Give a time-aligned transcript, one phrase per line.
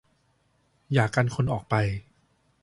[0.93, 1.75] อย่ากันคนออกไป